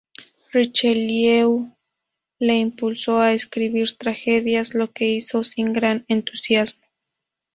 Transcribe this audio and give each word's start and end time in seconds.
Richelieu 0.51 1.67
le 2.39 2.55
impulsó 2.57 3.19
a 3.21 3.33
escribir 3.33 3.95
tragedias, 3.97 4.73
lo 4.73 4.91
que 4.91 5.05
hizo 5.07 5.43
sin 5.43 5.73
gran 5.73 6.05
entusiasmo. 6.07 6.81